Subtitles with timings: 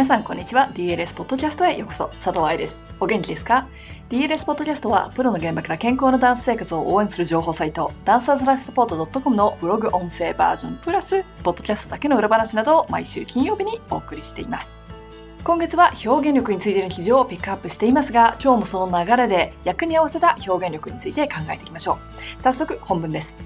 [0.00, 0.70] 皆さんこんにちは。
[0.72, 2.08] DLS ポッドキャストへようこそ。
[2.24, 2.78] 佐藤愛です。
[3.00, 3.68] お元気ですか
[4.08, 14.70] ？DLS ポッドキャストはプロの現場から健康なダンス生活を応援する情報サイトダンサーズライフサポート .com のブログ音声バージョンプラスポッドキャストだけの裏話などを毎週金曜日にお送りしています。
[15.44, 21.98] 今月は表現力についての記事をピックアップしていますが今日もその流れで役に合わせた表現力について考えていきましょ
[22.38, 22.42] う。
[22.42, 23.36] 早速本文です。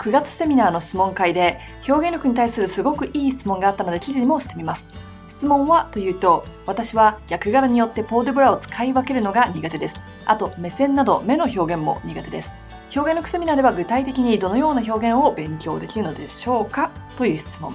[0.00, 4.86] 9月セミナーの質問会で表現力に対するすごくいい質問があったので記事にもしてみます。
[5.36, 10.00] 質問はというと私は役柄によってポーデブラを使い分けるのが苦手です。
[10.24, 12.50] あと目線など目の表現も苦手です。
[12.94, 17.74] 表現力セミナーでは具体的にどのような表現を勉強できるのでしょうかという質問。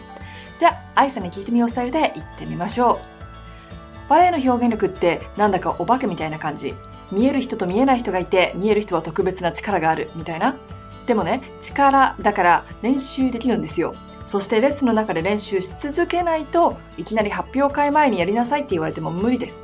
[0.59, 4.09] じゃあ愛さんに聞いてみようスタイルで言ってみましょう。
[4.09, 6.73] バレエの表現力ってなんだかお化けみたいな感じ。
[7.11, 10.55] 見える人と見えない人がいて見える人は特別な力があるみたいな。
[11.05, 13.93] でもね力だから練習できるんですよ。
[14.31, 19.61] そしてレッスンの中で練習し続けないといきなり発表会前にやりなさいって言われても無理です。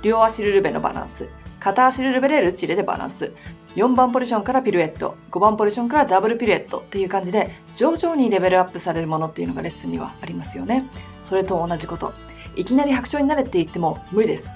[0.00, 3.32] 両足ルルベのバランス、片足ルルベでルチレでバランス、
[3.74, 10.88] 4番ポジションからピルエット、5番ポジションからダブルピルエットっていう感じで徐々にレベルアップされるものっていうのがレッスンにはありますよね。
[11.20, 12.14] それと同じこと。
[12.54, 14.48] いきなり白鳥になれって言っても無理です。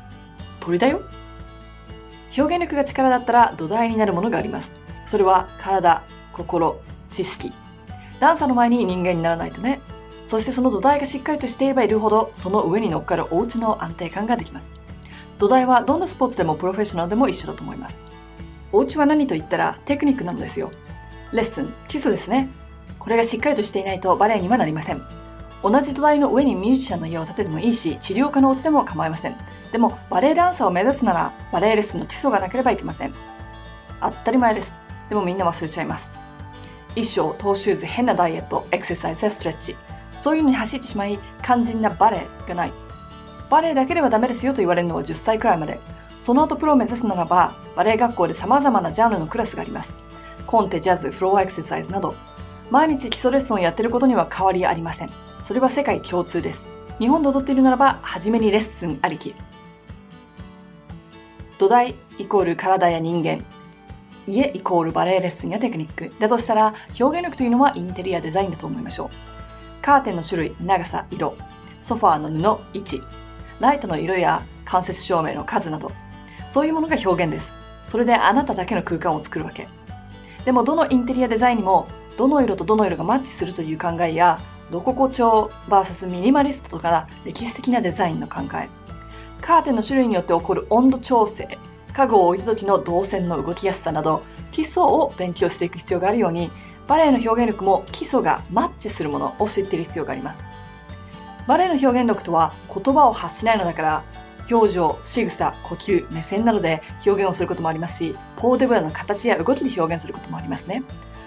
[0.60, 1.02] 鳥だよ。
[2.38, 4.72] 表現力が力だったら土台になるものがあります。
[5.06, 7.52] それは体、心、知識、
[8.20, 9.80] ダンサーの前に人間にならないとね。
[10.26, 14.72] そしてその土台がしっかりとしていればいるほど、その上に乗っかるお家の安定感ができます。
[15.38, 17.98] 土台はどんなスポーツでもプロフェッショナルでも一緒だと思います。
[18.72, 20.70] お家は何と言ったらテクニックなのですよ。
[21.32, 22.50] レッスン、基礎ですね。
[22.98, 25.02] これがしっかりとしていないとバレエにはなりません。
[25.62, 29.36] 同じ土台の上にミュージシャンの家を建ててもいいし、治療家のお家でも構いません。
[29.72, 33.14] でも、バレエダンサーを目指すなら、バレエレッスンの基礎がなければいけません。
[34.00, 34.72] 当たり前です。
[35.08, 36.09] でもみんな忘れちゃいます。
[36.94, 39.76] 衣装、トーシューズ、変なダイエット、エクササイズやストレッチ。
[40.12, 42.72] そういうのに走ってしまい、肝心なバレエがない。
[43.48, 45.80] バレエだけではダメですよと言われるのは10歳くらいまで。
[46.18, 49.94] その後プロを目指すならば、バレエ学校で様々なジャンルのクラスがあります。
[50.46, 52.14] コンテ、ジャズ、フロアエクササイズなど。
[52.70, 55.10] 毎日基礎レッスンをやってることには変わりありません。
[55.44, 56.68] それは世界共通です。
[56.98, 59.34] 日本で踊っているならば、初めにレッスンありき。
[61.58, 63.44] 土台イコール体や人間、
[64.26, 66.12] 家イコールバレエレッスンやテクニック。
[66.18, 69.10] だとしたら表現力というのはインテリアデザインだと思いましょう。
[69.82, 71.36] カーテンの種類長さ色。
[71.82, 73.02] ソファーの布位置。
[73.60, 75.90] ライトの色や間接照明の数など。
[76.46, 77.52] そういうものが表現です。
[77.86, 79.68] それであなただけの空間を作るわけ。
[80.44, 88.68] でもどのインテリアデザインにもどの色とどの色がマッチするという考えやロココ調 VS ミニマリストとか歴史的なデザインの考え。
[89.40, 91.58] カーテンの種類によって起こる温度調整。
[92.00, 96.50] 家具を置いた時の動線の動きやすさなど基礎を勉強していく必要があるように
[96.88, 100.44] バレエの表現力も基礎がマッチするものを知っている必要があります
[101.46, 104.04] バレエの表現力とは言葉を発しないのだから
[104.50, 110.82] 表情、仕草、呼吸、目線などで表現をすることもありますし、ポーデブラの形や動きで表現することもありますね。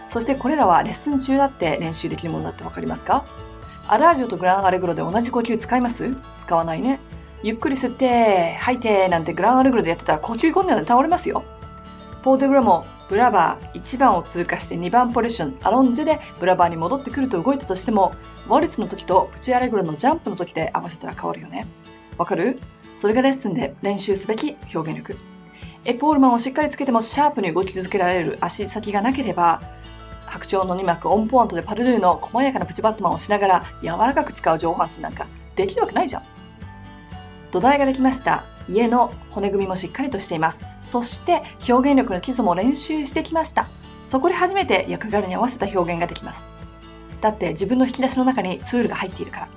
[0.10, 3.24] そしてこれらはレッスン中だって練習できるものだってわかりますか？
[3.88, 6.14] アダージオとグランアレグロで同じ呼吸使います？
[6.42, 7.00] 使わないね。
[7.44, 11.44] ゆっくり吸って、吐いて、なんてグランアルグルでやってたら呼吸困難で倒れますよ。
[12.24, 18.14] ポーデブラもブラバー1番を通過して2番ポジションアロンジェでブラバーに戻ってくると動いたとしても
[18.48, 21.68] モリツの時とプチアレグルのジャンプの時で合わせたら変わるよね。
[22.18, 22.62] わかる？
[22.96, 25.18] それがレッスンで練習すべき表現力。
[25.84, 29.62] エポールマンをしっかりつけてもシャープに動き続けられる足先がなければ
[30.28, 35.28] 白鳥の2幕オンポワントでパルルーの細やかなプチバットマンをしながら柔らかく使う上半身なんか
[35.58, 36.24] できるわけないじゃん。
[37.54, 38.46] 土台ができました。
[38.68, 40.66] 家の骨組みもしっかりとしています。
[40.82, 43.68] そして表現力の基礎も練習してきました。
[44.04, 46.48] そこで初めて役柄に合わせた表現ができます。
[47.22, 49.48] だって自分の引き出しの中にツールが入っているから。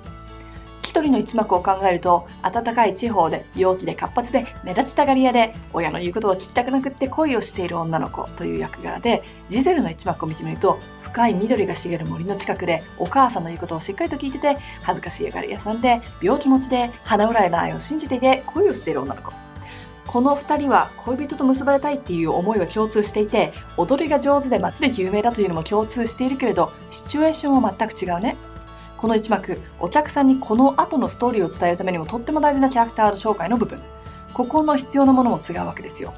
[0.97, 9.21] 一人の一幕を考えると、暖かい地方で、陽気で活発で、目立ちたがり屋で、親の言うことを聞きたくなくって恋をしている女の子という役柄で、
[9.51, 19.31] ジゼルの一幕を見てみると、深い緑が茂る森の近くで、お母さんの言うことをしっかりと聞いてて、恥ずかしいがり屋さんで、病気持ちで、花占いの愛を信じていて、恋をしている女の子。
[20.07, 28.35] この二人は恋人と結ばれたいっていう思いは共通していて、踊りが上手で街で有名だというのも共通しているけれど、シチュエーションは全く違うね。
[28.97, 33.79] この一幕、お客さんにこの後のストーリーを伝えるためにもとっても大事なキャラクターの紹介の部分。
[34.33, 36.13] ここの必要なものも違うわけですよ。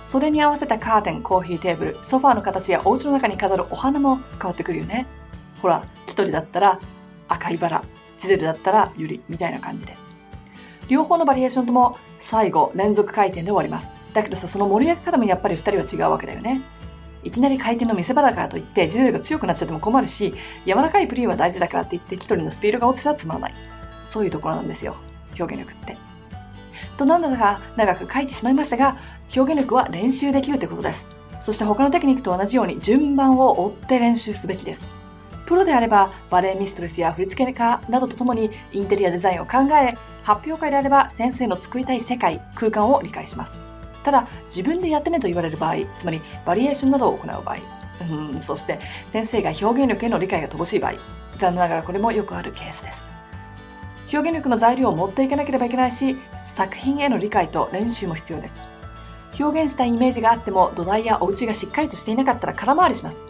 [0.00, 5.06] それに合わせたカーテン、コーヒーテーブル、ソファーの形やお家の中に飾るお花も変わってくるよね。
[5.60, 6.80] ほら、キトリだったら
[7.28, 7.84] 赤いバラ、
[8.18, 9.96] ジゼルだったらユリみたいな感じで。
[10.88, 13.88] 両方のバリエーションとも最後連続回転で終わります。
[14.14, 16.62] だけどさ、その盛り上げ方もやっぱり2人は違うわけだよね。
[17.24, 20.34] いきなり回転の見せ場だからといってジゼルが強くなっちゃっても困るし
[20.66, 23.54] 柔らかいプリンは大事だからって言ってキトリのスピードが落ちたらつまらない
[24.02, 24.96] そういうところなんですよ
[25.38, 25.96] 表現力って。
[26.96, 28.96] となんだか長く書いてしまいましたが、
[29.34, 31.08] 表現力は練習できるということです。
[31.40, 34.84] そして他のテクニックと同じように順番を追って練習すべきです。
[35.46, 43.73] プロであればバレエミストレスや振付家などとともにインテリアデザインを考え、発表会であれば先生の作りたい世界、空間を理解します。
[44.04, 47.56] ただ、自分でやってねと言われる場合、つまりバリエーションなどを行う場合、
[48.10, 48.78] うん、そして
[49.12, 50.92] 先生が表現力への理解が乏しい場合、
[51.38, 53.04] 残念ながらこれもよくあるケースです。
[54.12, 58.56] 表現力の材料を持っていかなければいけないし、作品への理解と練習も必要です。
[59.40, 63.20] 表現したいイメージがあっても土台やお家がしっかりとしていなかったら空回りします。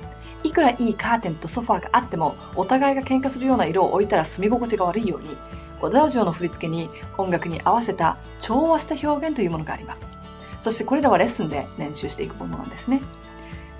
[0.43, 5.39] いくらいいカーテンとソファーがあってもお互いが喧嘩するような色を置いたら住み心地が悪いように
[5.81, 10.07] オダージョの振り付けに音楽に合わせた調和した表現というものがあります。
[10.65, 13.03] そしてこれらはレッスンで練習していくものなんですね。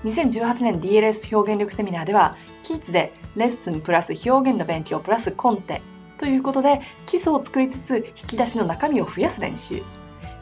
[0.03, 5.81] 2018年 DLS 表現力セミナーでは、キーツでレッスンプラス表現の勉強プラスコンテ
[6.19, 9.81] ということで基礎を作りつつ引き出しの中身を増やす練習。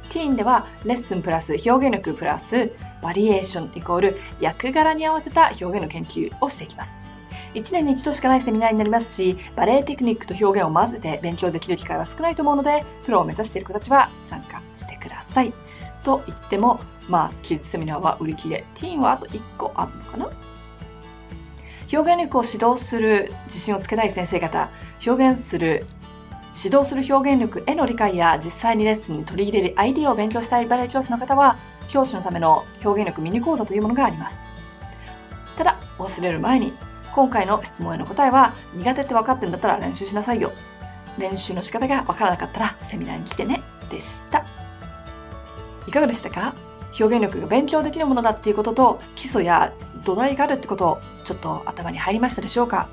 [0.10, 6.92] ティーンではレッスンプラス表現力プラスバリエーションイコール役柄に合わせた表現の研究をしていきます。
[7.54, 15.54] 1年に1度しかないセミナーになりますし、バレエテクニックと表現を混ぜて勉強できる機会は少ないと思うので、プロを目指している子たちは参加してください。
[16.04, 16.80] と言っても、
[17.10, 20.30] まあ、キッズセミナーは売り切れ、ティーンはあと1個あるのかな？
[21.92, 24.70] 表現力を指導する自信をつけたい先生方、
[25.06, 25.86] 表現する
[26.56, 31.58] 指導する表現力への理解や実際にレッスンに取り入れるアイディアを勉強したいバレエ教師の方は、
[31.90, 34.40] 教師のための表現力ミニ講座というものがあります。
[35.58, 36.74] ただ、忘れる前に、
[37.14, 40.52] 今回の質問への答えは、苦手って分かってんだったら練習しなさいよ。
[41.18, 43.62] 練習の仕方が分からなかったらセミナーに来てね。
[43.90, 44.46] でした。
[45.88, 46.54] いかがでしたか？
[47.00, 49.74] 表現力が勉強できるものだっていうことと、基礎や
[50.06, 52.88] 土台があるってこと、ちょっと頭に入りましたでしょうか？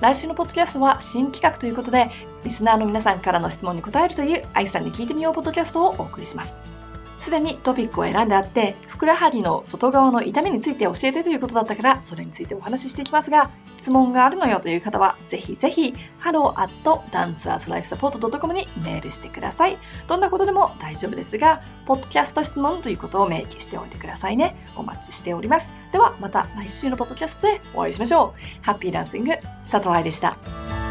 [0.00, 2.10] 来週のポッドキャストは新企画ということで、
[2.44, 6.56] リスナーの皆さんからの質問に答えるという、愛さんに聞いてみようポッドキャストをお送りします。
[7.26, 15.92] すでにトピックを選んであって、ふくらはぎの外側の痛みについて教えてということだったから、それについてお話ししていきますが、質問があるのよという方は、ぜひぜひ、
[16.22, 19.76] hello.dancerslifesupport.com にメールしてください。
[20.06, 24.54] どんなことでも大丈夫ですが、ポッドキャスト質問ということを明記しておいてくださいね。
[24.76, 25.68] お待ちしております。
[25.90, 28.38] では、また来週のポッドキャストでお会いしましょう。
[28.64, 29.32] ハッピーダンシング、
[29.68, 30.85] 佐藤愛でした。